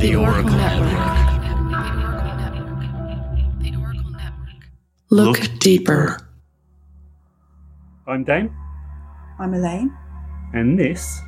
[0.00, 1.00] The Oracle Network.
[5.10, 6.16] Look deeper.
[8.06, 8.54] I'm Dan,
[9.38, 9.94] I'm Elaine.
[10.54, 11.20] and this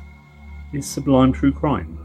[0.73, 1.99] is Sublime True Crime.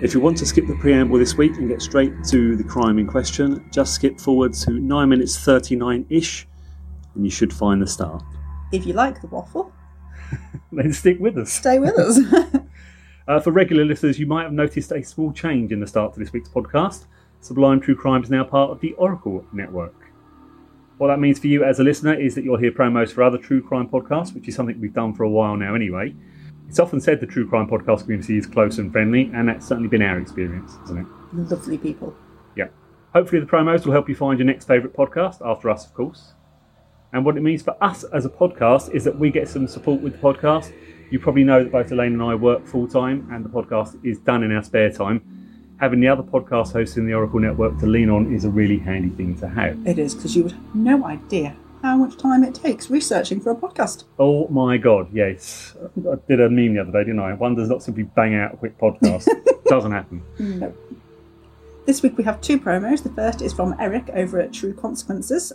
[0.00, 2.98] If you want to skip the preamble this week and get straight to the crime
[2.98, 6.46] in question, just skip forward to 9 minutes 39 ish,
[7.14, 8.22] and you should find the start.
[8.72, 9.72] If you like the waffle,
[10.72, 11.52] Then stick with us.
[11.52, 12.18] stay with us.
[13.28, 16.18] Uh, for regular listeners, you might have noticed a small change in the start to
[16.18, 17.06] this week's podcast.
[17.40, 19.94] Sublime True Crime is now part of the Oracle Network.
[20.98, 23.38] What that means for you as a listener is that you'll hear promos for other
[23.38, 26.14] true crime podcasts, which is something we've done for a while now anyway.
[26.68, 29.88] It's often said the true crime podcast community is close and friendly, and that's certainly
[29.88, 31.06] been our experience, isn't it?
[31.32, 32.14] Lovely people.
[32.56, 32.68] Yeah.
[33.12, 36.32] Hopefully, the promos will help you find your next favourite podcast, after us, of course.
[37.12, 40.00] And what it means for us as a podcast is that we get some support
[40.00, 40.72] with the podcast.
[41.12, 44.18] You probably know that both Elaine and I work full time, and the podcast is
[44.20, 45.20] done in our spare time.
[45.78, 48.78] Having the other podcast hosts in the Oracle Network to lean on is a really
[48.78, 49.86] handy thing to have.
[49.86, 53.50] It is because you would have no idea how much time it takes researching for
[53.50, 54.04] a podcast.
[54.18, 55.76] Oh my god, yes.
[55.98, 57.34] I did a meme the other day, didn't I?
[57.34, 59.28] One does not simply bang out a quick podcast.
[59.66, 60.22] Doesn't happen.
[60.38, 60.72] No.
[61.84, 63.02] This week we have two promos.
[63.02, 65.52] The first is from Eric over at True Consequences.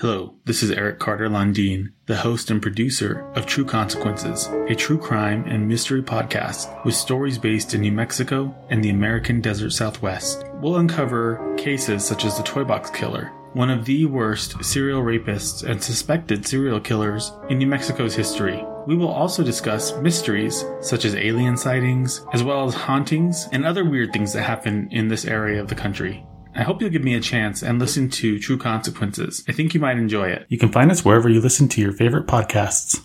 [0.00, 4.96] Hello, this is Eric Carter Lundeen, the host and producer of True Consequences, a true
[4.96, 10.44] crime and mystery podcast with stories based in New Mexico and the American desert southwest.
[10.60, 15.68] We'll uncover cases such as the Toy Box Killer, one of the worst serial rapists
[15.68, 18.64] and suspected serial killers in New Mexico's history.
[18.86, 23.84] We will also discuss mysteries such as alien sightings, as well as hauntings and other
[23.84, 26.24] weird things that happen in this area of the country.
[26.58, 29.44] I hope you'll give me a chance and listen to True Consequences.
[29.46, 30.44] I think you might enjoy it.
[30.48, 33.00] You can find us wherever you listen to your favorite podcasts.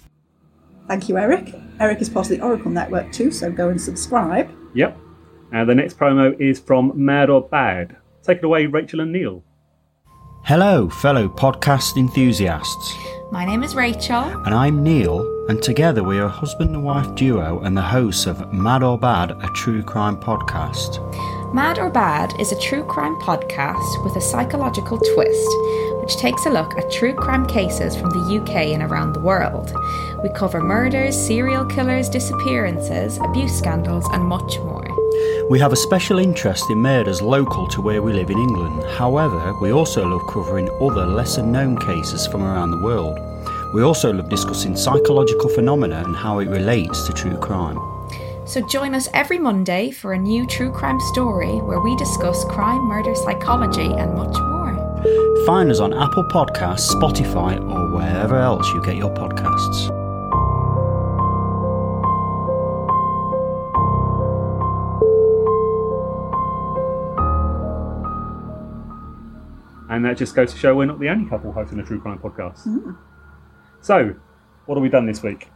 [0.87, 1.53] Thank you, Eric.
[1.79, 4.49] Eric is part of the Oracle Network too, so go and subscribe.
[4.73, 4.97] Yep.
[5.51, 7.95] And the next promo is from Mad or Bad.
[8.23, 9.43] Take it away, Rachel and Neil.
[10.45, 12.95] Hello, fellow podcast enthusiasts.
[13.31, 14.23] My name is Rachel.
[14.45, 18.25] And I'm Neil, and together we are a husband and wife duo and the hosts
[18.25, 21.42] of Mad or Bad, a true crime podcast.
[21.53, 25.49] Mad or Bad is a true crime podcast with a psychological twist,
[26.01, 29.71] which takes a look at true crime cases from the UK and around the world.
[30.23, 34.87] We cover murders, serial killers, disappearances, abuse scandals, and much more.
[35.47, 38.83] We have a special interest in murders local to where we live in England.
[38.97, 43.19] However, we also love covering other lesser known cases from around the world.
[43.75, 47.92] We also love discussing psychological phenomena and how it relates to true crime.
[48.53, 52.83] So join us every Monday for a new true crime story where we discuss crime,
[52.83, 55.43] murder, psychology, and much more.
[55.47, 59.89] Find us on Apple Podcasts, Spotify, or wherever else you get your podcasts.
[69.89, 72.19] And that just goes to show we're not the only couple hosting a true crime
[72.19, 72.67] podcast.
[72.67, 72.95] Mm.
[73.81, 74.13] So,
[74.67, 75.49] what have we done this week?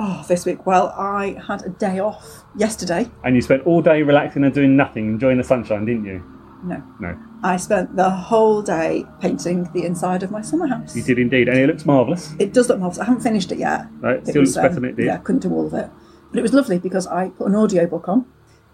[0.00, 3.10] Oh, this week, well, I had a day off yesterday.
[3.24, 6.22] And you spent all day relaxing and doing nothing, enjoying the sunshine, didn't you?
[6.62, 10.94] No, No, I spent the whole day painting the inside of my summer house.
[10.94, 12.32] you did indeed, and it looks marvellous.
[12.38, 13.00] It does look marvellous.
[13.00, 13.86] I haven't finished it yet.
[14.00, 15.06] No, it still looks um, better than it did.
[15.06, 15.90] Yeah, I couldn't do all of it.
[16.30, 18.24] But it was lovely because I put an audiobook on.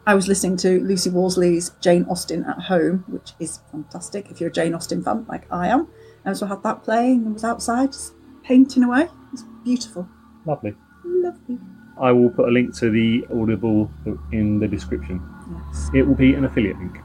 [0.06, 4.50] I was listening to Lucy Worsley's Jane Austen at Home, which is fantastic if you're
[4.50, 5.88] a Jane Austen fan like I am.
[6.26, 8.12] And so I had that playing and was outside just
[8.42, 9.08] painting away.
[9.32, 10.06] It's beautiful.
[10.44, 10.74] Lovely.
[11.04, 11.58] Lovely.
[12.00, 13.90] I will put a link to the Audible
[14.32, 15.22] in the description.
[15.68, 15.90] Yes.
[15.94, 16.96] It will be an affiliate link.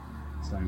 [0.48, 0.58] So,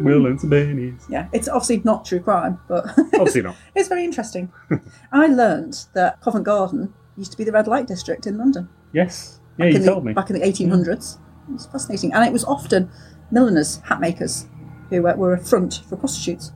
[0.00, 1.04] we'll learn some pennies.
[1.08, 3.56] Yeah, it's obviously not true crime, but Obviously not.
[3.74, 4.52] it's very interesting.
[5.12, 8.68] I learned that Covent Garden used to be the red light district in London.
[8.92, 9.40] Yes.
[9.58, 10.12] Yeah, you the- told me.
[10.12, 11.18] Back in the 1800s.
[11.48, 12.12] It was fascinating.
[12.12, 12.90] And it was often
[13.30, 14.46] milliners, hat makers,
[14.90, 16.52] who uh, were a front for prostitutes.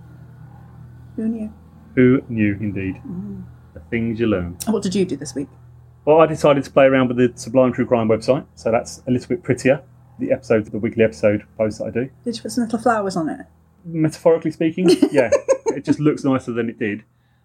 [1.17, 1.53] Who knew?
[1.97, 2.97] Who knew, indeed?
[3.07, 3.45] Mm.
[3.75, 4.57] The things you learn.
[4.67, 5.49] And what did you do this week?
[6.11, 9.13] Well, I decided to play around with the Sublime True Crime website, so that's a
[9.13, 9.81] little bit prettier.
[10.19, 12.11] The episode, the weekly episode post that I do.
[12.25, 13.47] Did you put some little flowers on it?
[13.85, 15.31] Metaphorically speaking, yeah,
[15.67, 17.05] it just looks nicer than it did.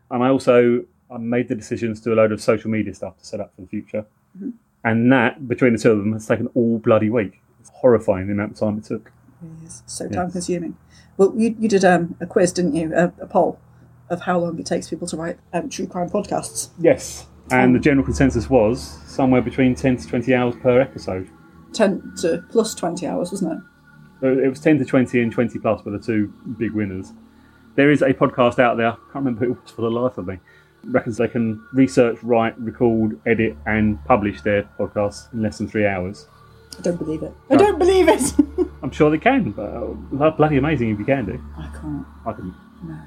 [0.09, 3.19] And I also I made the decisions to do a load of social media stuff
[3.19, 4.03] to set up for the future.
[4.35, 4.49] Mm-hmm.
[4.83, 7.43] And that, between the two of them, has taken all bloody week.
[7.59, 9.11] It's horrifying the amount of time it took.
[9.43, 10.75] It is so time consuming.
[11.17, 12.95] Well, you, you did um, a quiz, didn't you?
[12.95, 13.59] A, a poll
[14.09, 16.69] of how long it takes people to write um, true crime podcasts.
[16.79, 17.27] Yes.
[17.51, 21.29] And the general consensus was somewhere between 10 to 20 hours per episode.
[21.73, 23.59] 10 to plus 20 hours, wasn't it?
[24.21, 27.13] So It was 10 to 20 and 20 plus were the two big winners.
[27.75, 30.17] There is a podcast out there, I can't remember who it was for the life
[30.17, 30.39] of me,
[30.85, 35.85] reckons they can research, write, record, edit, and publish their podcasts in less than three
[35.85, 36.27] hours.
[36.77, 37.33] I don't believe it.
[37.49, 38.33] I don't believe it.
[38.81, 41.43] I'm sure they can, but uh, bloody amazing if you can do.
[41.57, 42.05] I can't.
[42.25, 42.31] I.
[42.31, 42.53] No.
[42.83, 43.01] No.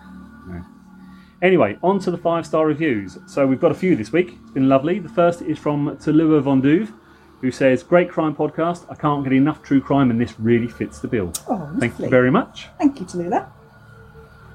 [1.40, 3.19] Anyway, on to the five star reviews.
[3.26, 4.38] So we've got a few this week.
[4.43, 4.99] It's been lovely.
[4.99, 6.93] The first is from Talua Vonduve,
[7.40, 8.87] who says, Great crime podcast.
[8.90, 11.32] I can't get enough true crime, and this really fits the bill.
[11.49, 12.67] Oh, Thank you very much.
[12.79, 13.46] Thank you, Tallulah.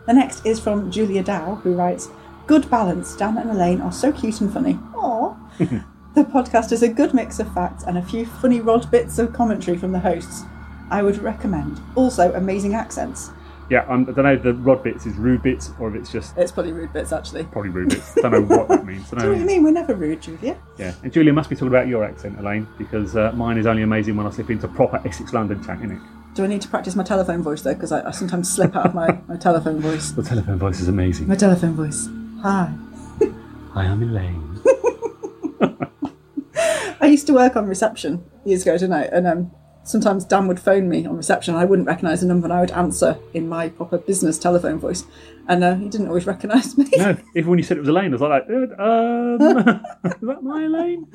[0.08, 2.10] The next is from Julia Dow, who writes,
[2.48, 3.16] Good balance.
[3.16, 4.74] Dan and Elaine are so cute and funny.
[4.94, 5.38] Aww.
[6.16, 9.32] the podcast is a good mix of facts and a few funny rod bits of
[9.32, 10.44] commentary from the hosts.
[10.92, 11.80] I would recommend.
[11.96, 13.32] Also, amazing accents.
[13.70, 16.12] Yeah, um, I don't know if the rod bits is rude bits or if it's
[16.12, 17.46] just It's probably rude bits, actually.
[17.46, 18.18] probably rude bits.
[18.18, 19.10] I don't know what that means.
[19.10, 19.64] Don't Do you know what I mean?
[19.64, 20.58] We're never rude, Julia.
[20.78, 23.84] Yeah, and Julia must be talking about your accent, Elaine, because uh, mine is only
[23.84, 26.02] amazing when I slip into proper Essex London chat, innit?
[26.36, 27.74] Do I need to practice my telephone voice, though?
[27.74, 30.12] Because I, I sometimes slip out of my, my telephone voice.
[30.12, 31.28] The telephone voice is amazing.
[31.28, 32.10] My telephone voice.
[32.42, 32.74] Hi.
[33.74, 34.60] Hi, I'm Elaine.
[37.02, 39.04] I used to work on reception years ago, didn't I?
[39.06, 39.52] And um,
[39.84, 41.54] sometimes Dan would phone me on reception.
[41.54, 44.80] and I wouldn't recognise the number, and I would answer in my proper business telephone
[44.80, 45.06] voice.
[45.48, 46.90] And uh, he didn't always recognise me.
[46.96, 49.42] No, even when you said it was Elaine, I was like, um,
[50.06, 51.08] is that my Elaine?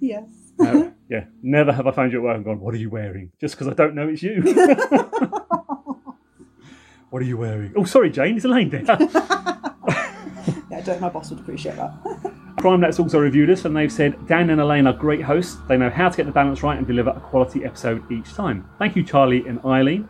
[0.00, 0.24] yes.
[0.60, 3.30] No, yeah, never have I found you at work and gone, what are you wearing?
[3.40, 4.42] Just because I don't know it's you.
[7.10, 7.72] what are you wearing?
[7.76, 8.82] Oh, sorry, Jane, it's Elaine there.
[8.84, 11.00] Yeah, I don't.
[11.00, 12.34] My boss would appreciate that.
[12.58, 15.56] CrimeNet's also reviewed us and they've said Dan and Elaine are great hosts.
[15.68, 18.68] They know how to get the balance right and deliver a quality episode each time.
[18.78, 20.08] Thank you, Charlie and Eileen.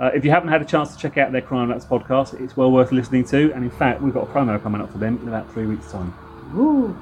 [0.00, 2.56] Uh, if you haven't had a chance to check out their Crime Nuts podcast, it's
[2.56, 3.52] well worth listening to.
[3.52, 5.90] And in fact, we've got a promo coming up for them in about three weeks'
[5.92, 6.12] time.
[6.56, 6.96] Ooh.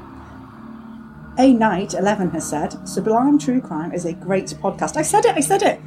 [1.38, 4.99] A Night 11 has said, Sublime True Crime is a great podcast.
[4.99, 5.81] I said it, I said it.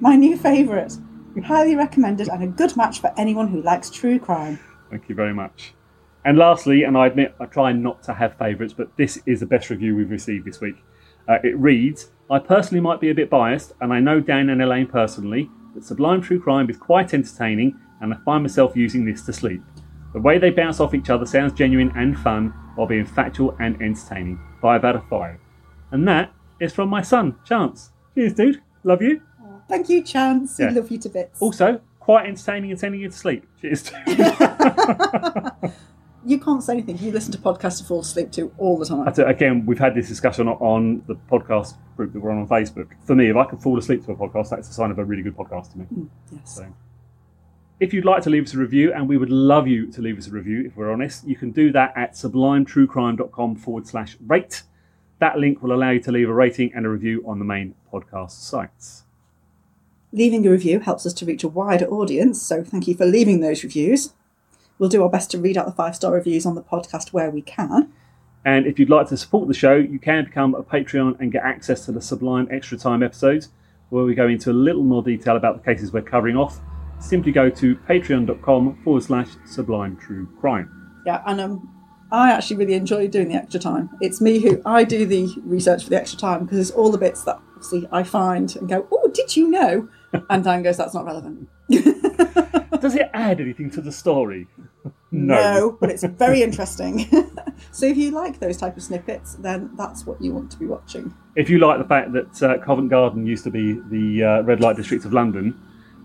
[0.00, 0.96] My new favourite.
[1.36, 4.58] We highly recommended and a good match for anyone who likes true crime.
[4.90, 5.74] Thank you very much.
[6.24, 9.46] And lastly, and I admit I try not to have favourites, but this is the
[9.46, 10.76] best review we've received this week.
[11.28, 14.60] Uh, it reads I personally might be a bit biased, and I know Dan and
[14.60, 19.24] Elaine personally, but Sublime True Crime is quite entertaining, and I find myself using this
[19.26, 19.62] to sleep.
[20.12, 23.80] The way they bounce off each other sounds genuine and fun while being factual and
[23.80, 24.38] entertaining.
[24.60, 25.38] Five out of five.
[25.90, 27.90] And that is from my son, Chance.
[28.14, 28.62] Cheers, dude.
[28.84, 29.22] Love you.
[29.68, 30.58] Thank you, Chance.
[30.58, 30.68] Yeah.
[30.68, 31.40] We love you to bits.
[31.40, 33.46] Also, quite entertaining and sending you to sleep.
[33.60, 33.90] Cheers.
[36.28, 36.98] You can't say anything.
[36.98, 39.08] You listen to podcasts to fall asleep to all the time.
[39.08, 39.18] It.
[39.18, 42.88] Again, we've had this discussion on the podcast group that we're on on Facebook.
[43.06, 45.04] For me, if I can fall asleep to a podcast, that's a sign of a
[45.06, 45.86] really good podcast to me.
[45.86, 46.56] Mm, yes.
[46.56, 46.66] So,
[47.80, 50.18] if you'd like to leave us a review, and we would love you to leave
[50.18, 54.64] us a review if we're honest, you can do that at sublimetruecrime.com forward slash rate.
[55.20, 57.74] That link will allow you to leave a rating and a review on the main
[57.90, 59.04] podcast sites.
[60.12, 63.40] Leaving a review helps us to reach a wider audience, so thank you for leaving
[63.40, 64.12] those reviews.
[64.78, 67.30] We'll do our best to read out the five star reviews on the podcast where
[67.30, 67.92] we can.
[68.44, 71.42] And if you'd like to support the show, you can become a Patreon and get
[71.42, 73.48] access to the Sublime Extra Time episodes,
[73.90, 76.60] where we go into a little more detail about the cases we're covering off.
[77.00, 80.70] Simply go to patreon.com forward slash sublime true crime.
[81.04, 81.78] Yeah, and um,
[82.10, 83.90] I actually really enjoy doing the extra time.
[84.00, 86.98] It's me who I do the research for the extra time because it's all the
[86.98, 89.88] bits that obviously I find and go, oh, did you know?
[90.30, 91.50] And Dan goes, that's not relevant.
[92.80, 94.46] Does it add anything to the story?
[95.10, 97.06] No, but it's very interesting.
[97.72, 100.66] so if you like those type of snippets, then that's what you want to be
[100.66, 101.14] watching.
[101.34, 104.60] If you like the fact that uh, Covent Garden used to be the uh, red
[104.60, 105.58] light district of London,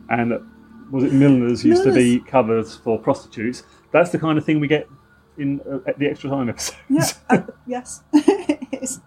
[0.09, 0.43] and that-
[0.91, 4.67] was it Milner's used to be covers for prostitutes, that's the kind of thing we
[4.67, 4.87] get
[5.37, 6.77] in uh, at the extra time episodes.
[6.89, 9.01] Yeah, uh, yes, it is.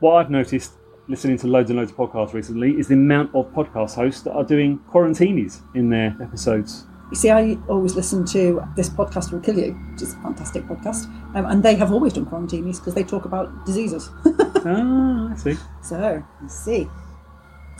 [0.00, 0.72] what I've noticed
[1.08, 4.32] listening to loads and loads of podcasts recently is the amount of podcast hosts that
[4.32, 6.84] are doing quarantinis in their episodes.
[7.10, 10.64] You see, I always listen to This Podcast Will Kill You, which is a fantastic
[10.64, 11.06] podcast.
[11.34, 14.10] Um, and they have always done quarantinis because they talk about diseases.
[14.26, 15.56] ah, I see.
[15.82, 16.86] so, you see.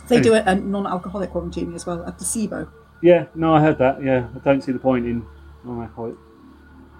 [0.07, 2.67] They do a, a non alcoholic quarantini as well, a placebo.
[3.03, 4.03] Yeah, no, I heard that.
[4.03, 5.23] Yeah, I don't see the point in
[5.63, 6.15] non-alcoholic.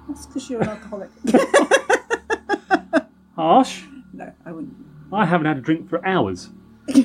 [0.08, 1.10] That's because you're an alcoholic.
[3.36, 3.84] Harsh.
[4.14, 4.89] no, I wouldn't.
[5.12, 6.50] I haven't had a drink for hours.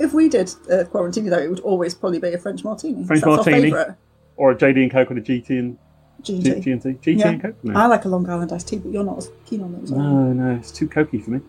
[0.00, 3.04] If we did a quarantini, though, it would always probably be a French martini.
[3.04, 3.56] French That's martini.
[3.56, 3.96] Our favourite.
[4.36, 5.78] Or a JD and Coke and a GT and
[6.22, 6.42] G&T.
[6.42, 6.88] G- G&T.
[7.02, 7.28] GT Yeah.
[7.30, 7.56] and Coke?
[7.64, 7.74] No.
[7.76, 9.90] I like a Long Island iced tea, but you're not as keen on those.
[9.90, 11.40] no, no, it's too cokey for me.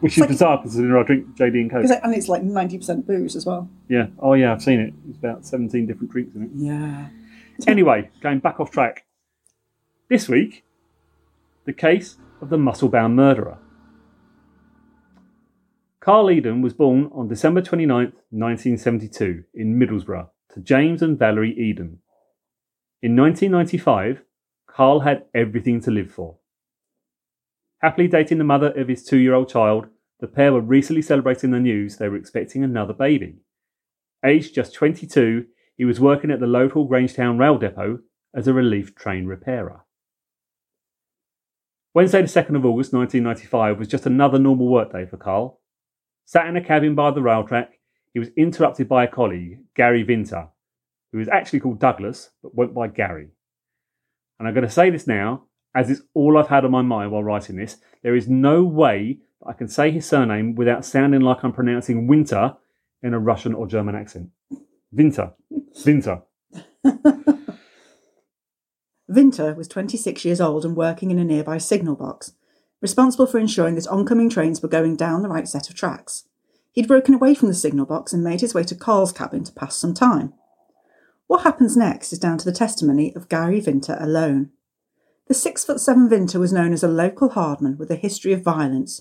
[0.00, 1.84] Which It's is like- bizarre considering I drink JD and Coke.
[2.02, 3.68] and it's like 90% booze as well.
[3.90, 4.06] Yeah.
[4.18, 4.94] Oh, yeah, I've seen it.
[5.10, 6.50] It's about 17 different drinks in it.
[6.54, 7.08] Yeah.
[7.68, 9.04] Anyway, going back off track.
[10.08, 10.64] This week,
[11.66, 13.58] the case of the muscle-bound murderer.
[16.04, 22.00] Carl Eden was born on December 29, 1972, in Middlesbrough, to James and Valerie Eden.
[23.00, 24.22] In 1995,
[24.66, 26.36] Carl had everything to live for.
[27.78, 29.86] Happily dating the mother of his two year old child,
[30.20, 33.36] the pair were recently celebrating the news they were expecting another baby.
[34.22, 38.00] Aged just 22, he was working at the local Grangetown rail depot
[38.36, 39.86] as a relief train repairer.
[41.94, 45.62] Wednesday, the 2nd of August 1995, was just another normal workday for Carl.
[46.24, 47.78] Sat in a cabin by the rail track,
[48.12, 50.48] he was interrupted by a colleague, Gary Vinter,
[51.12, 53.28] who is actually called Douglas but went by Gary.
[54.38, 57.10] And I'm going to say this now, as it's all I've had on my mind
[57.10, 57.76] while writing this.
[58.02, 62.06] There is no way that I can say his surname without sounding like I'm pronouncing
[62.06, 62.56] winter
[63.02, 64.30] in a Russian or German accent.
[64.92, 65.32] Winter.
[65.84, 66.22] Winter.
[69.10, 72.32] Vinter was 26 years old and working in a nearby signal box,
[72.84, 76.28] responsible for ensuring that oncoming trains were going down the right set of tracks.
[76.72, 79.52] He'd broken away from the signal box and made his way to Carl's cabin to
[79.52, 80.34] pass some time.
[81.26, 84.50] What happens next is down to the testimony of Gary Vinter alone.
[85.28, 88.42] The six foot seven Vinter was known as a local hardman with a history of
[88.42, 89.00] violence.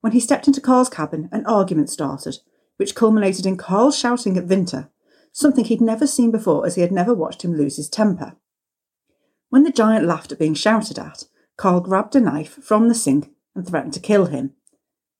[0.00, 2.38] When he stepped into Carl's cabin, an argument started,
[2.76, 4.90] which culminated in Carl shouting at Vinter,
[5.32, 8.36] something he'd never seen before as he had never watched him lose his temper.
[9.48, 11.24] When the giant laughed at being shouted at,
[11.56, 14.52] Carl grabbed a knife from the sink and threatened to kill him.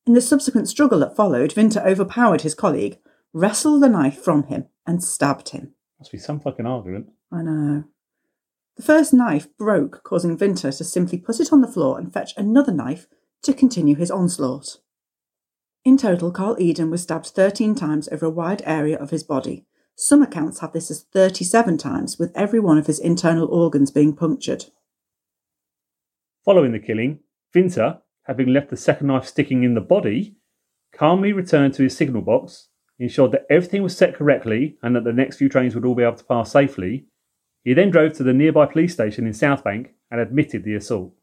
[0.07, 2.99] In the subsequent struggle that followed, Vinter overpowered his colleague,
[3.33, 5.75] wrestled the knife from him, and stabbed him.
[5.99, 7.11] Must be some fucking argument.
[7.33, 7.85] I know.
[8.77, 12.35] The first knife broke, causing Vinter to simply put it on the floor and fetch
[12.37, 13.07] another knife
[13.43, 14.79] to continue his onslaught.
[15.85, 19.67] In total, Carl Eden was stabbed 13 times over a wide area of his body,
[19.97, 24.15] some accounts have this as 37 times, with every one of his internal organs being
[24.15, 24.67] punctured.
[26.45, 27.21] Following the killing,
[27.55, 30.37] Vinter, having left the second knife sticking in the body,
[30.93, 35.13] calmly returned to his signal box, ensured that everything was set correctly and that the
[35.13, 37.07] next few trains would all be able to pass safely.
[37.63, 41.15] He then drove to the nearby police station in Southbank and admitted the assault.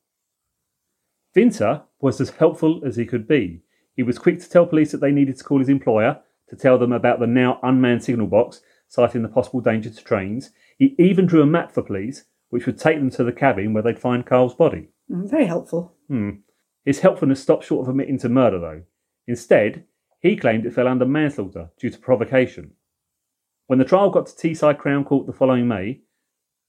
[1.35, 3.61] Vinter was as helpful as he could be.
[3.95, 6.79] He was quick to tell police that they needed to call his employer to tell
[6.79, 10.49] them about the now unmanned signal box, citing the possible danger to trains.
[10.79, 13.83] He even drew a map for police, which would take them to the cabin where
[13.83, 14.89] they'd find Carl's body.
[15.11, 15.93] Mm, very helpful.
[16.07, 16.29] Hmm.
[16.85, 18.83] His helpfulness stopped short of admitting to murder, though.
[19.27, 19.85] Instead,
[20.19, 22.71] he claimed it fell under manslaughter due to provocation.
[23.67, 26.01] When the trial got to Teesside Crown Court the following May,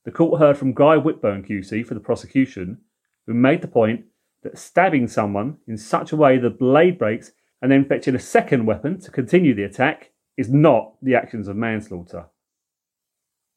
[0.04, 2.78] the court heard from Guy Whitburn QC for the prosecution,
[3.26, 4.04] who made the point
[4.42, 8.66] that stabbing someone in such a way the blade breaks and then fetching a second
[8.66, 12.26] weapon to continue the attack is not the actions of manslaughter.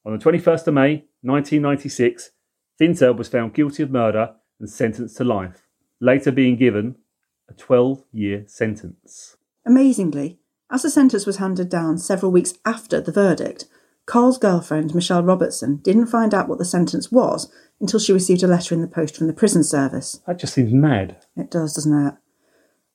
[0.05, 2.31] On the 21st of May 1996,
[2.79, 5.67] Vinter was found guilty of murder and sentenced to life,
[5.99, 6.95] later being given
[7.49, 9.37] a 12 year sentence.
[9.65, 10.39] Amazingly,
[10.71, 13.65] as the sentence was handed down several weeks after the verdict,
[14.05, 18.47] Carl's girlfriend, Michelle Robertson, didn't find out what the sentence was until she received a
[18.47, 20.21] letter in the post from the prison service.
[20.27, 21.17] That just seems mad.
[21.35, 22.13] It does, doesn't it?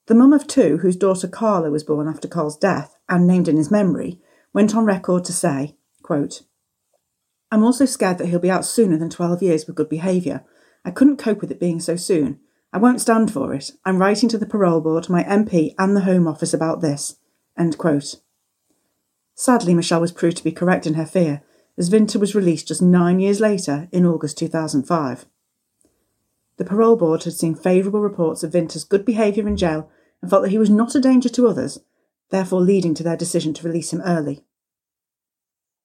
[0.06, 3.56] The mum of two, whose daughter Carla was born after Carl's death and named in
[3.56, 4.20] his memory,
[4.52, 6.42] went on record to say, quote,
[7.52, 10.44] I'm also scared that he'll be out sooner than 12 years with good behaviour.
[10.84, 12.40] I couldn't cope with it being so soon.
[12.72, 13.72] I won't stand for it.
[13.84, 17.16] I'm writing to the parole board, my MP, and the Home Office about this.
[19.34, 21.42] Sadly, Michelle was proved to be correct in her fear,
[21.76, 25.26] as Vinter was released just nine years later in August 2005.
[26.58, 30.42] The parole board had seen favourable reports of Vinter's good behaviour in jail and felt
[30.42, 31.80] that he was not a danger to others,
[32.30, 34.44] therefore leading to their decision to release him early.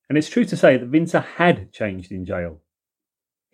[0.09, 2.59] And it's true to say that Vinter had changed in jail.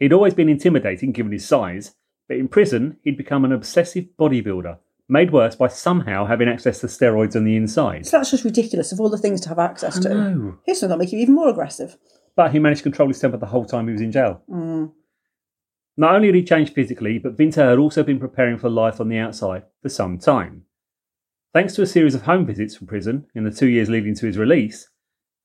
[0.01, 1.93] He'd always been intimidating given his size,
[2.27, 6.87] but in prison he'd become an obsessive bodybuilder, made worse by somehow having access to
[6.87, 8.07] steroids on the inside.
[8.07, 10.09] So that's just ridiculous of all the things to have access to.
[10.09, 10.57] know.
[10.65, 11.97] Here's something that'll make you even more aggressive.
[12.35, 14.41] But he managed to control his temper the whole time he was in jail.
[14.49, 14.91] Mm.
[15.97, 19.07] Not only had he changed physically, but Vinter had also been preparing for life on
[19.07, 20.63] the outside for some time.
[21.53, 24.25] Thanks to a series of home visits from prison in the two years leading to
[24.25, 24.89] his release,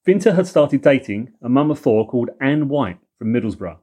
[0.06, 3.76] Vinter had started dating a mum of four called Anne White from Middlesbrough.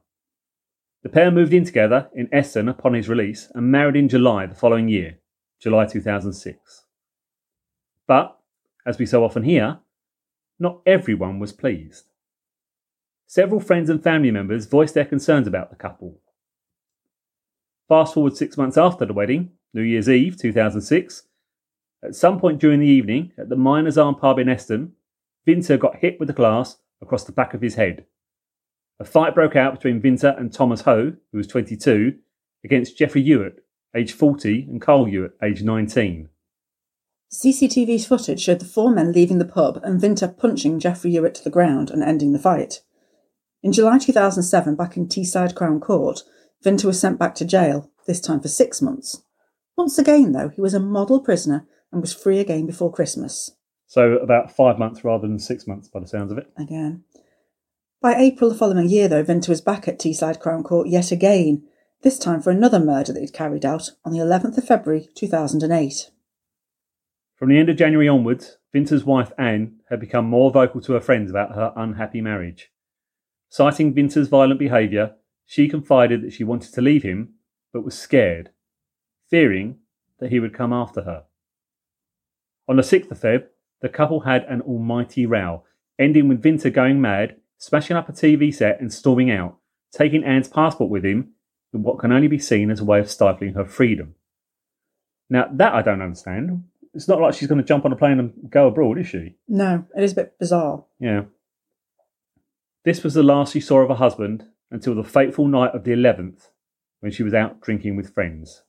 [1.04, 4.54] The pair moved in together in Eston upon his release and married in July the
[4.54, 5.18] following year,
[5.60, 6.86] July 2006.
[8.06, 8.38] But,
[8.86, 9.80] as we so often hear,
[10.58, 12.06] not everyone was pleased.
[13.26, 16.20] Several friends and family members voiced their concerns about the couple.
[17.86, 21.24] Fast forward six months after the wedding, New Year's Eve 2006,
[22.02, 24.92] at some point during the evening at the Miners Arm pub in Eston,
[25.46, 28.06] Vinter got hit with a glass across the back of his head.
[29.00, 32.14] A fight broke out between Vinter and Thomas Ho, who was 22,
[32.64, 36.28] against Jeffrey Hewitt, age 40, and Carl Hewitt, age 19.
[37.32, 41.44] CCTV's footage showed the four men leaving the pub and Vinter punching Jeffrey Hewitt to
[41.44, 42.82] the ground and ending the fight.
[43.62, 46.22] In July 2007, back in Teesside Crown Court,
[46.64, 49.24] Vinter was sent back to jail, this time for six months.
[49.76, 53.50] Once again, though, he was a model prisoner and was free again before Christmas.
[53.86, 56.50] So about five months rather than six months by the sounds of it.
[56.56, 57.04] Again.
[58.04, 61.62] By April the following year, though, Vinter was back at Teesside Crown Court yet again,
[62.02, 66.10] this time for another murder that he'd carried out on the 11th of February 2008.
[67.34, 71.00] From the end of January onwards, Vinter's wife Anne had become more vocal to her
[71.00, 72.70] friends about her unhappy marriage.
[73.48, 75.14] Citing Vinter's violent behaviour,
[75.46, 77.36] she confided that she wanted to leave him,
[77.72, 78.50] but was scared,
[79.30, 79.78] fearing
[80.18, 81.24] that he would come after her.
[82.68, 83.46] On the 6th of Feb,
[83.80, 85.64] the couple had an almighty row,
[85.98, 89.56] ending with Vinter going mad, smashing up a TV set and storming out,
[89.92, 91.32] taking Anne's passport with him
[91.72, 94.14] in what can only be seen as a way of stifling her freedom.
[95.30, 96.64] Now, that I don't understand.
[96.92, 99.36] It's not like she's going to jump on a plane and go abroad, is she?
[99.48, 100.84] No, it is a bit bizarre.
[101.00, 101.22] Yeah.
[102.84, 105.92] This was the last she saw of her husband until the fateful night of the
[105.92, 106.48] 11th,
[107.00, 108.62] when she was out drinking with friends.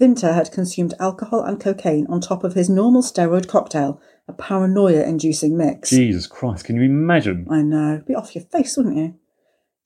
[0.00, 5.02] Vinter had consumed alcohol and cocaine on top of his normal steroid cocktail, a paranoia
[5.04, 5.90] inducing mix.
[5.90, 7.46] Jesus Christ, can you imagine?
[7.50, 8.02] I know.
[8.06, 9.14] Be off your face, wouldn't you?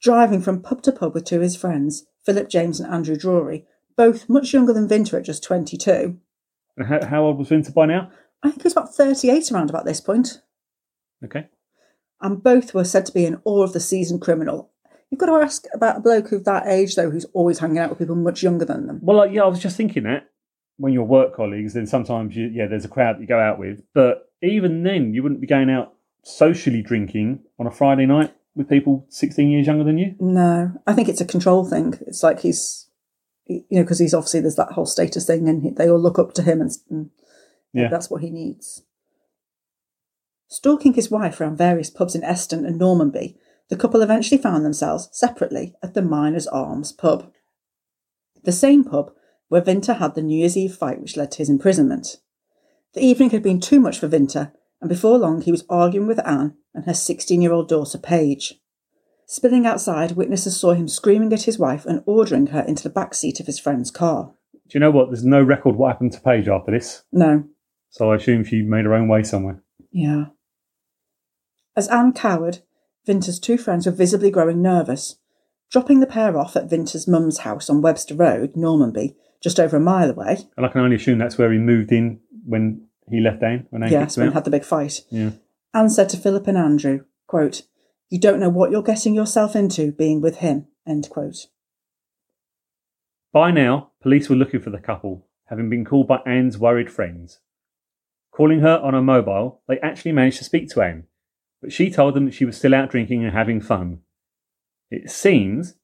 [0.00, 3.66] Driving from pub to pub with two of his friends, Philip James and Andrew Drury,
[3.96, 6.18] both much younger than Vinter at just 22.
[6.86, 8.10] How, how old was Vinter by now?
[8.42, 10.42] I think he was about 38 around about this point.
[11.24, 11.48] Okay.
[12.20, 14.70] And both were said to be in awe of the seasoned criminal.
[15.10, 17.90] You've got to ask about a bloke of that age, though, who's always hanging out
[17.90, 18.98] with people much younger than them.
[19.02, 20.28] Well, like, yeah, I was just thinking that
[20.78, 23.58] when you're work colleagues, then sometimes you, yeah, there's a crowd that you go out
[23.58, 23.82] with.
[23.94, 28.68] But even then, you wouldn't be going out socially drinking on a Friday night with
[28.68, 30.16] people 16 years younger than you.
[30.18, 31.94] No, I think it's a control thing.
[32.06, 32.88] It's like he's,
[33.46, 36.18] you know, because he's obviously there's that whole status thing, and he, they all look
[36.18, 37.10] up to him, and, and
[37.72, 37.88] Yeah.
[37.88, 38.82] that's what he needs.
[40.48, 43.36] Stalking his wife around various pubs in Eston and Normanby,
[43.68, 47.32] the couple eventually found themselves separately at the Miners Arms pub.
[48.44, 49.12] The same pub
[49.48, 52.18] where Vinter had the New Year's Eve fight which led to his imprisonment.
[52.94, 56.26] The evening had been too much for Vinter, and before long he was arguing with
[56.26, 58.54] Anne and her 16 year old daughter Paige.
[59.26, 63.12] Spilling outside, witnesses saw him screaming at his wife and ordering her into the back
[63.12, 64.32] seat of his friend's car.
[64.68, 65.08] Do you know what?
[65.10, 67.02] There's no record what happened to Paige after this.
[67.12, 67.44] No,
[67.90, 69.62] So I assume she made her own way somewhere.
[69.90, 70.26] Yeah.
[71.76, 72.60] As Anne cowered,
[73.06, 75.16] Vinter's two friends were visibly growing nervous.
[75.70, 79.80] Dropping the pair off at Vinter's mum's house on Webster Road, Normanby, just over a
[79.80, 83.42] mile away, And I can only assume that's where he moved in when he left
[83.42, 83.66] Anne.
[83.70, 84.34] When Anne yes, when out.
[84.34, 85.30] had the big fight, Yeah.
[85.74, 87.62] Anne said to Philip and Andrew, quote,
[88.08, 91.46] You don't know what you're getting yourself into being with him, end quote.
[93.32, 97.40] By now, police were looking for the couple, having been called by Anne's worried friends.
[98.30, 101.04] Calling her on her mobile, they actually managed to speak to Anne,
[101.66, 103.98] but she told them that she was still out drinking and having fun.
[104.88, 105.74] It seems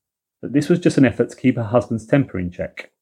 [0.40, 2.92] that this was just an effort to keep her husband's temper in check.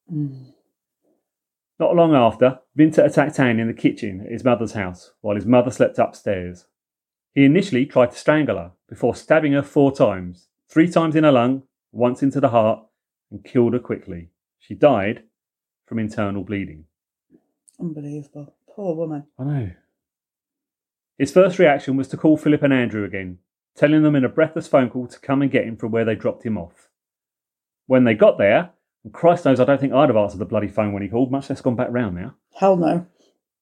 [1.79, 5.45] Not long after, Vinter attacked Anne in the kitchen at his mother's house while his
[5.45, 6.65] mother slept upstairs.
[7.35, 11.31] He initially tried to strangle her before stabbing her four times, three times in her
[11.31, 12.83] lung, once into the heart,
[13.29, 14.31] and killed her quickly.
[14.57, 15.21] She died
[15.85, 16.85] from internal bleeding.
[17.79, 18.55] Unbelievable.
[18.67, 19.25] Poor woman.
[19.37, 19.71] I know.
[21.21, 23.37] His first reaction was to call Philip and Andrew again,
[23.75, 26.15] telling them in a breathless phone call to come and get him from where they
[26.15, 26.89] dropped him off.
[27.85, 28.71] When they got there,
[29.03, 31.31] and Christ knows I don't think I'd have answered the bloody phone when he called,
[31.31, 32.33] much less gone back round now.
[32.55, 33.05] Hell no.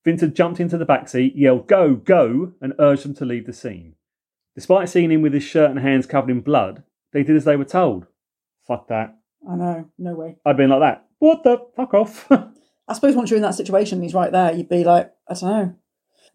[0.06, 3.52] Vinter jumped into the back seat, yelled, Go, go, and urged them to leave the
[3.52, 3.95] scene.
[4.56, 7.58] Despite seeing him with his shirt and hands covered in blood, they did as they
[7.58, 8.08] were told.
[8.65, 9.17] Fuck that.
[9.45, 9.89] I know.
[9.98, 10.38] No way.
[10.45, 11.08] I'd been like that.
[11.17, 12.26] What the fuck off?
[12.32, 15.34] I suppose once you're in that situation and he's right there, you'd be like, I
[15.34, 15.76] don't know,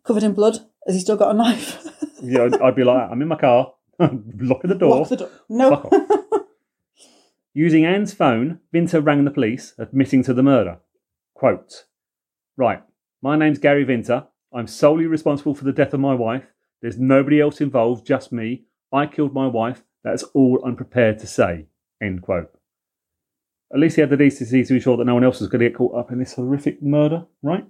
[0.05, 0.59] covered in blood.
[0.87, 1.87] Has he still got a knife?
[2.23, 4.99] yeah, I'd, be like, I'm in my car, locking the door.
[4.99, 5.31] Lock the door.
[5.49, 5.91] No.
[7.55, 10.79] Using Anne's phone, Vinter rang the police, admitting to the murder.
[11.35, 11.85] Quote,
[12.57, 12.83] Right,
[13.23, 14.27] my name's Gary Vinter.
[14.53, 16.45] I'm solely responsible for the death of my wife.
[16.83, 18.65] There's nobody else involved, just me.
[18.93, 19.83] I killed my wife.
[20.03, 21.67] That's all I'm prepared to say.
[22.03, 22.51] End quote.
[23.73, 25.69] At least he had the decency to ensure that no one else was going to
[25.69, 27.67] get caught up in this horrific murder, right?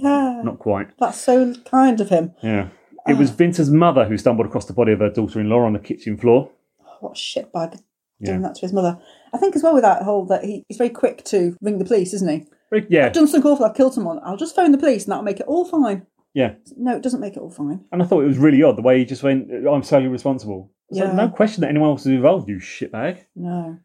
[0.00, 0.42] Not- Yeah.
[0.42, 0.88] Not quite.
[0.98, 2.32] That's so kind of him.
[2.42, 2.68] Yeah.
[3.06, 3.34] It was ah.
[3.34, 6.16] Vinter's mother who stumbled across the body of her daughter in law on the kitchen
[6.16, 6.50] floor.
[6.86, 7.80] Oh, what a shitbag
[8.18, 8.30] Yeah.
[8.30, 8.98] doing that to his mother.
[9.32, 11.84] I think as well with that whole that he, he's very quick to ring the
[11.84, 12.46] police, isn't he?
[12.70, 13.06] Very- Yeah.
[13.06, 14.20] I've done something awful, I've killed someone.
[14.24, 16.06] I'll just phone the police and that'll make it all fine.
[16.32, 16.54] Yeah.
[16.76, 17.84] No, it doesn't make it all fine.
[17.92, 20.70] And I thought it was really odd the way he just went, I'm solely responsible.
[20.90, 21.14] It's like, Yeah.
[21.14, 23.18] no question that anyone else is involved, you shitbag.
[23.36, 23.78] No.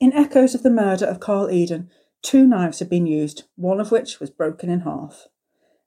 [0.00, 1.88] In echoes of the murder of Carl Eden,
[2.24, 5.28] two knives had been used, one of which was broken in half.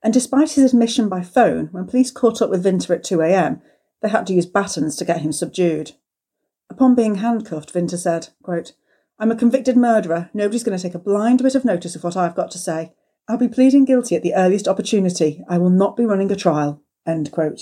[0.01, 3.61] And despite his admission by phone, when police caught up with Vinter at 2 a.m.,
[4.01, 5.93] they had to use batons to get him subdued.
[6.69, 8.73] Upon being handcuffed, Vinter said, quote,
[9.19, 10.29] I'm a convicted murderer.
[10.33, 12.93] Nobody's going to take a blind bit of notice of what I've got to say.
[13.27, 15.43] I'll be pleading guilty at the earliest opportunity.
[15.49, 16.83] I will not be running a trial.
[17.05, 17.61] End quote.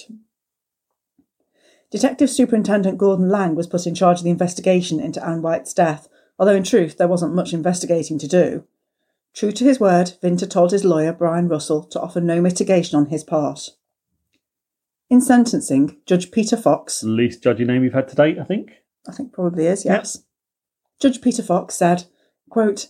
[1.91, 6.09] Detective Superintendent Gordon Lang was put in charge of the investigation into Anne White's death,
[6.37, 8.63] although in truth there wasn't much investigating to do.
[9.33, 13.07] True to his word, Vinter told his lawyer, Brian Russell, to offer no mitigation on
[13.07, 13.69] his part.
[15.09, 18.71] In sentencing, Judge Peter Fox, Least judgy name we've had to date, I think.
[19.07, 20.23] I think probably is, yes.
[20.99, 22.05] Judge Peter Fox said,
[22.49, 22.87] quote,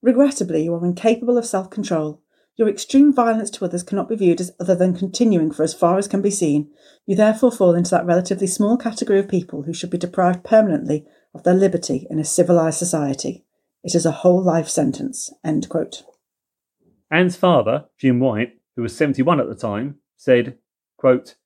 [0.00, 2.22] Regrettably, you are incapable of self control.
[2.56, 5.98] Your extreme violence to others cannot be viewed as other than continuing for as far
[5.98, 6.70] as can be seen.
[7.06, 11.06] You therefore fall into that relatively small category of people who should be deprived permanently
[11.34, 13.44] of their liberty in a civilized society.
[13.84, 15.32] It is a whole life sentence.
[15.44, 16.02] End quote.
[17.10, 20.58] Anne's father, Jim White, who was 71 at the time, said,
[20.96, 21.36] quote,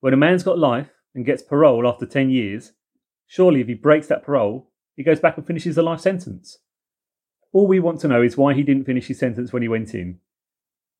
[0.00, 2.72] When a man's got life and gets parole after 10 years,
[3.26, 6.58] surely if he breaks that parole, he goes back and finishes the life sentence.
[7.52, 9.94] All we want to know is why he didn't finish his sentence when he went
[9.94, 10.18] in.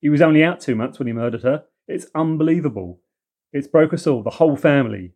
[0.01, 1.65] He was only out two months when he murdered her.
[1.89, 3.01] It's unbelievable.
[3.53, 5.13] It's broke us all, the whole family.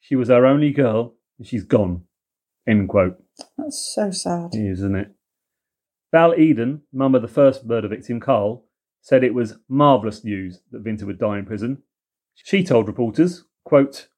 [0.00, 2.04] She was our only girl, and she's gone.
[2.68, 3.16] End quote.
[3.56, 4.54] That's so sad.
[4.54, 5.12] It is, isn't it?
[6.12, 8.66] Val Eden, mum of the first murder victim, Carl,
[9.00, 11.82] said it was marvellous news that Vinter would die in prison.
[12.34, 14.08] She told reporters, quote,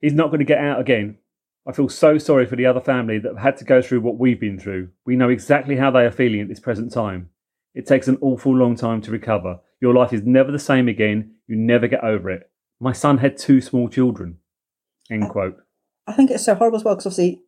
[0.00, 1.18] He's not going to get out again.
[1.66, 4.18] I feel so sorry for the other family that have had to go through what
[4.18, 4.90] we've been through.
[5.04, 7.30] We know exactly how they are feeling at this present time.
[7.74, 9.60] It takes an awful long time to recover.
[9.80, 11.34] Your life is never the same again.
[11.46, 12.50] You never get over it.
[12.80, 14.38] My son had two small children.
[15.10, 15.56] End uh, quote.
[16.08, 17.42] I think it's so horrible as well because obviously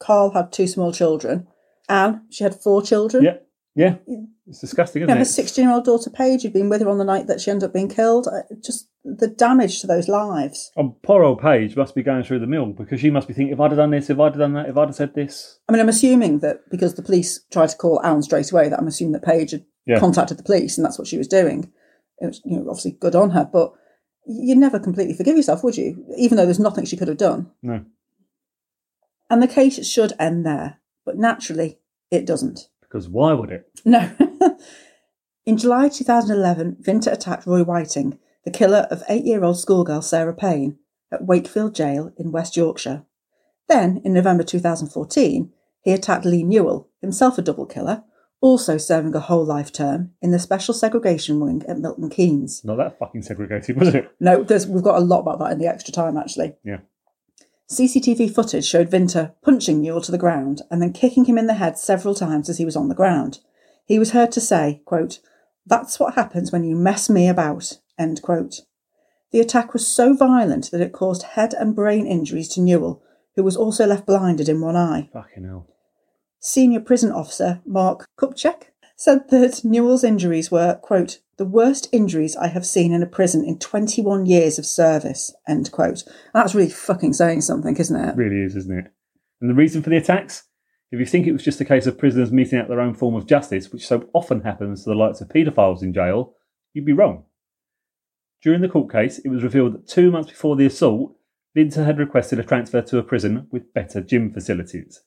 [0.00, 1.46] Carl had two small children.
[1.88, 3.22] Anne, she had four children.
[3.24, 3.36] Yeah,
[3.74, 3.96] yeah.
[4.48, 5.26] It's disgusting, You isn't know, her it?
[5.26, 7.72] 16 year old daughter Paige—you'd been with her on the night that she ended up
[7.74, 8.26] being killed.
[8.28, 10.70] Uh, Just the damage to those lives.
[10.76, 13.52] Oh, poor old Paige must be going through the mill because she must be thinking,
[13.52, 15.58] if I'd have done this, if I'd have done that, if I'd have said this.
[15.68, 18.78] I mean, I'm assuming that because the police tried to call Anne straight away, that
[18.78, 19.98] I'm assuming that Paige had Yeah.
[20.00, 21.72] contacted the police and that's what she was doing.
[22.18, 23.72] It was, you know, obviously good on her, but
[24.26, 26.04] you'd never completely forgive yourself, would you?
[26.16, 27.50] Even though there's nothing she could have done.
[27.62, 27.84] No,
[29.28, 31.78] And the case should end there, but naturally,
[32.10, 32.68] it doesn't.
[32.80, 33.68] because why would it?
[33.84, 34.10] No.
[35.46, 40.34] In July 2011, Vinter attacked Roy Whiting, the killer of eight year old schoolgirl Sarah
[40.34, 40.78] Payne,
[41.12, 43.04] at Wakefield Jail in West Yorkshire.
[43.68, 48.02] Then, in November 2014, he attacked Lee Newell, himself a double killer,
[48.40, 52.64] also serving a whole life term in the Special Segregation Wing at Milton Keynes.
[52.64, 54.10] Not that fucking segregated, was it?
[54.20, 56.54] No, there's, we've got a lot about that in the extra time, actually.
[56.64, 56.78] Yeah.
[57.68, 61.54] CCTV footage showed Vinter punching Newell to the ground and then kicking him in the
[61.54, 63.40] head several times as he was on the ground.
[63.84, 65.18] He was heard to say, quote,
[65.66, 68.60] That's what happens when you mess me about, end quote.
[69.32, 73.02] The attack was so violent that it caused head and brain injuries to Newell,
[73.34, 75.10] who was also left blinded in one eye.
[75.12, 75.66] Fucking hell.
[76.38, 82.48] Senior prison officer Mark Kupchak said that Newell's injuries were, quote, the worst injuries I
[82.48, 86.02] have seen in a prison in 21 years of service, end quote.
[86.32, 88.08] That's really fucking saying something, isn't it?
[88.10, 88.92] It really is, isn't it?
[89.40, 90.44] And the reason for the attacks?
[90.90, 93.14] If you think it was just a case of prisoners meting out their own form
[93.16, 96.34] of justice, which so often happens to the likes of paedophiles in jail,
[96.72, 97.24] you'd be wrong.
[98.42, 101.16] During the court case, it was revealed that two months before the assault,
[101.56, 105.02] Vinter had requested a transfer to a prison with better gym facilities.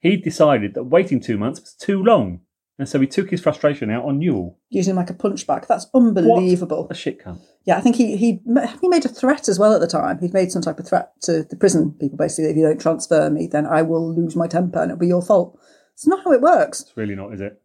[0.00, 2.40] He'd decided that waiting two months was too long,
[2.78, 4.58] and so he took his frustration out on Newell.
[4.68, 5.66] Using him like a punchback.
[5.66, 6.82] That's unbelievable.
[6.82, 7.40] What a shit cunt.
[7.64, 8.40] Yeah, I think he, he
[8.80, 10.18] he made a threat as well at the time.
[10.18, 13.30] He'd made some type of threat to the prison people, basically, if you don't transfer
[13.30, 15.58] me, then I will lose my temper and it'll be your fault.
[15.94, 16.82] It's not how it works.
[16.82, 17.60] It's really not, is it?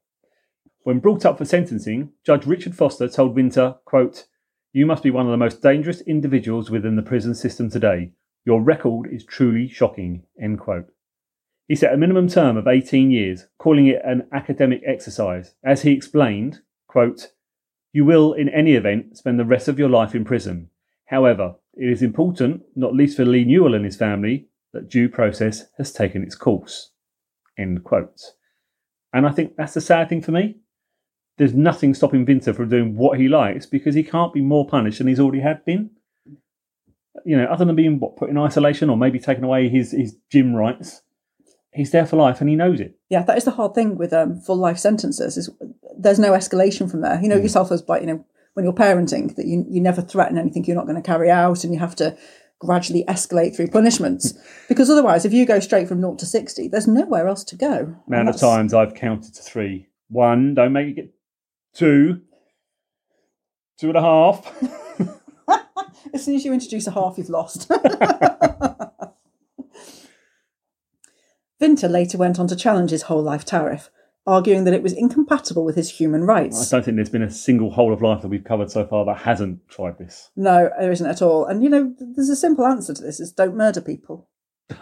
[0.84, 4.26] When brought up for sentencing, Judge Richard Foster told Winter, quote,
[4.71, 8.13] You must be one of the most dangerous individuals within the prison system today.
[8.45, 10.88] Your record is truly shocking, end quote.
[11.72, 15.56] He set a minimum term of 18 years, calling it an academic exercise.
[15.64, 17.30] As he explained, quote,
[17.94, 20.70] You will, in any event, spend the rest of your life in prison.
[21.06, 25.68] However, it is important, not least for Lee Newell and his family, that due process
[25.78, 26.92] has taken its course.
[27.58, 28.20] End quote.
[29.14, 30.58] And I think that's the sad thing for me.
[31.38, 34.98] There's nothing stopping Vinter from doing what he likes because he can't be more punished
[34.98, 35.92] than he's already had been.
[37.26, 40.18] You know, other than being what, put in isolation or maybe taken away his, his
[40.30, 41.04] gym rights,
[41.74, 42.98] he's there for life and he knows it.
[43.10, 45.50] Yeah, that is the hard thing with um, full life sentences is
[45.98, 47.20] there's no escalation from there.
[47.22, 50.38] You know yourself as like you know when you're parenting that you you never threaten
[50.38, 52.18] anything you're not going to carry out, and you have to
[52.60, 54.34] gradually escalate through punishments
[54.70, 57.96] because otherwise, if you go straight from naught to sixty, there's nowhere else to go.
[58.08, 59.88] Amount of times I've counted to three.
[60.10, 61.14] One, don't make it get
[61.74, 62.22] two,
[63.80, 64.64] two and a half.
[66.14, 67.72] As soon as you introduce a half, you've lost.
[71.62, 73.89] Vinter later went on to challenge his whole life tariff,
[74.26, 76.71] arguing that it was incompatible with his human rights.
[76.74, 79.06] I don't think there's been a single whole of life that we've covered so far
[79.06, 80.32] that hasn't tried this.
[80.36, 81.45] No, there isn't at all.
[81.45, 84.28] And you know, there's a simple answer to this: is don't murder people.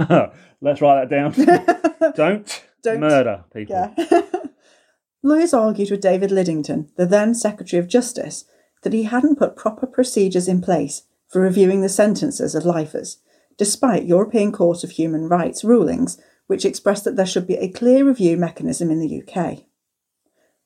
[0.62, 2.14] Let's write that down.
[2.16, 3.94] don't, Don't- murder people.
[3.98, 4.22] Yeah.
[5.24, 8.46] Lawyers argued with David Lidington, the then Secretary of Justice,
[8.84, 13.18] that he hadn't put proper procedures in place for reviewing the sentences of lifers,
[13.58, 16.18] despite European Court of Human Rights rulings
[16.50, 19.66] which expressed that there should be a clear review mechanism in the UK.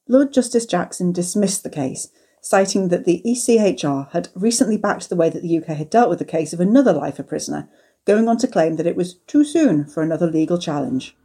[0.08, 2.08] Lord Justice Jackson dismissed the case,
[2.42, 6.20] citing that the ECHR had recently backed the way that the UK had dealt with
[6.20, 7.68] the case of another lifer prisoner,
[8.06, 11.18] going on to claim that it was too soon for another legal challenge.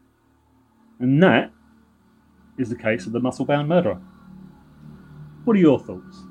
[0.99, 1.53] And that
[2.59, 4.03] is the case of the muscle bound murderer.
[5.45, 6.25] What are your thoughts?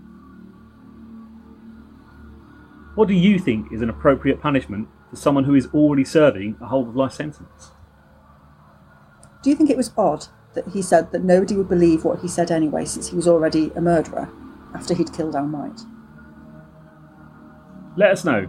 [2.95, 6.65] What do you think is an appropriate punishment for someone who is already serving a
[6.65, 7.71] whole of life sentence?
[9.43, 12.27] Do you think it was odd that he said that nobody would believe what he
[12.27, 14.29] said anyway, since he was already a murderer
[14.73, 15.81] after he'd killed White?
[17.95, 18.47] Let us know.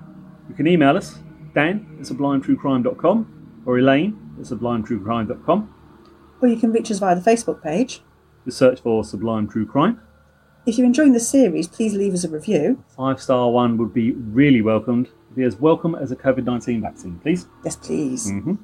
[0.49, 1.19] You can email us,
[1.55, 5.75] Dan at sublimetruecrime.com or Elaine at sublimetruecrime.com.
[6.41, 8.03] Or you can reach us via the Facebook page.
[8.45, 10.01] Just search for Sublime True Crime.
[10.67, 12.85] If you're enjoying the series, please leave us a review.
[12.97, 15.09] Five star one would be really welcomed.
[15.35, 17.47] Be as welcome as a COVID 19 vaccine, please.
[17.65, 18.55] Yes, please, hmm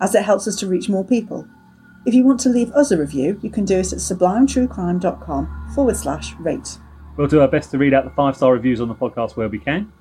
[0.00, 1.46] as it helps us to reach more people.
[2.08, 5.94] If you want to leave us a review, you can do it at sublimetruecrime.com forward
[5.94, 6.78] slash rate.
[7.18, 9.46] We'll do our best to read out the five star reviews on the podcast where
[9.46, 9.92] we can.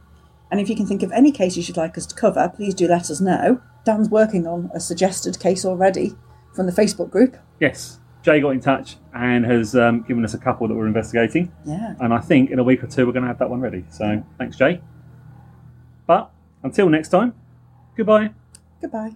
[0.49, 2.87] And if you can think of any cases you'd like us to cover, please do
[2.87, 3.61] let us know.
[3.83, 6.13] Dan's working on a suggested case already
[6.55, 7.35] from the Facebook group.
[7.59, 11.51] Yes, Jay got in touch and has um, given us a couple that we're investigating.
[11.65, 11.95] Yeah.
[11.99, 13.83] And I think in a week or two we're going to have that one ready.
[13.89, 14.79] So thanks, Jay.
[16.05, 16.31] But
[16.63, 17.33] until next time,
[17.97, 18.29] goodbye.
[18.79, 19.11] Goodbye.